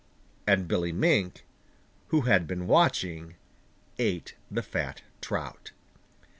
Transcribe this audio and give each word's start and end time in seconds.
And 0.47 0.67
Billy 0.67 0.91
Mink, 0.91 1.45
who 2.07 2.21
had 2.21 2.47
been 2.47 2.65
watching, 2.65 3.35
ate 3.99 4.33
the 4.49 4.63
fat 4.63 5.03
trout. 5.21 5.73